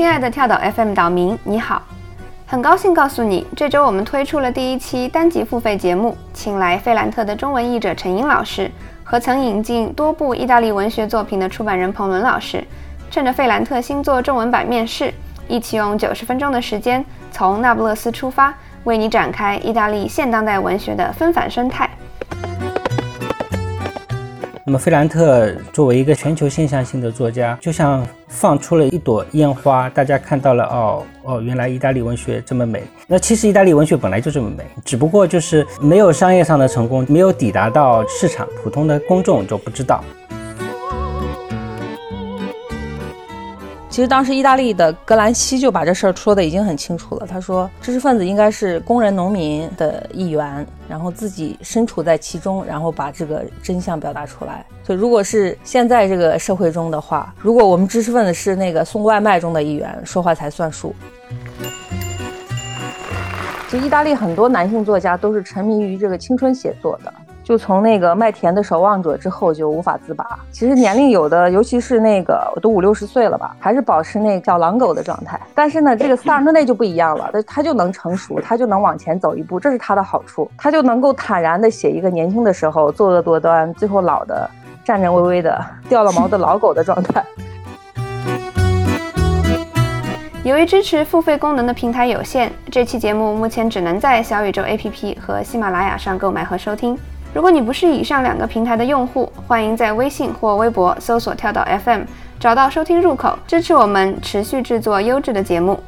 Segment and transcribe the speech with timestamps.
[0.00, 1.82] 亲爱的跳岛 FM 岛民，你好，
[2.46, 8.70] 很高兴告诉你，这周我们推出了第一期单集付费节目，请来费兰特的中文译者陈英老师
[9.04, 12.64] 和曾引进多部意大利文学作品的出版人彭伦老师，
[13.10, 15.12] 趁着费兰特新作中文版面世，
[15.46, 18.54] 一起用九十分钟的时间，从那不勒斯出发，
[18.84, 21.86] 为你展开意大利现当代文学的纷繁生态。
[24.70, 32.80] 那么，费兰特作为一个全球现象性的作家，就像放出了一朵烟花，大家看到了，哦哦，原来意大利文学这么美。
[33.08, 40.04] 那其实意大利文学本来就这么美，只不过就是没有商业上的成功，没有抵达到市场，普通的公众就不知道。
[43.90, 47.26] 其实当时意大利的格兰西就把这事儿说的已经很清楚了。
[47.26, 54.64] 他说，知识分子应该是工人、农民的一员，然后自己身处在其中，然后把这个真相表达出来。
[54.84, 60.94] 就如果是现在这个社会中的话，如果我们知识分子是那个送外卖中的一员，说话才算数。
[63.68, 67.12] 就意大利很多男性作家都是沉迷于这个青春写作的。
[67.50, 70.24] 就从那个麦田的守望者之后就无法自拔。
[70.52, 75.40] 其实年龄有的，尤其是那个我都五六十岁了吧，还是保持那个小狼狗的状态。
[75.52, 84.48] 但是呢，这个萨尔特内就不一样了，他他就能成熟，他就能往前走一步，这是他的好处，他就能够坦然的写一个年轻的时候作恶多端，最后老的
[84.84, 87.20] 颤颤巍巍的掉了毛的老狗的状态。
[90.44, 96.96] 由于支持付费功能的平台有限，这期节目目前只能在小宇宙 APP 和喜马拉雅上购买和收听。
[97.32, 102.02] 如果你不是以上两个平台的用户，欢迎在微信或微博搜索“跳岛 FM”，
[102.40, 105.78] 找到收听入口，支持我们持续制作优质的节目。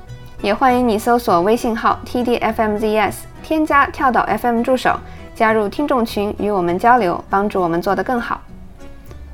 [0.40, 4.96] 也欢迎你搜索微信号 “tdfmzs”，添加“跳岛 FM” 助手，
[5.34, 8.40] 加入听众群与我们交流，帮助我们做得更好。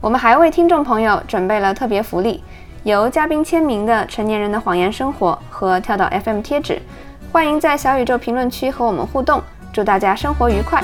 [0.00, 2.42] 我们还为听众朋友准备了特别福利，
[2.84, 6.80] 由嘉宾签名的《成年人的谎言生活》和跳岛 FM 贴纸。
[7.30, 9.42] 欢迎在小宇宙评论区和我们互动，
[9.74, 10.82] 祝大家生活愉快！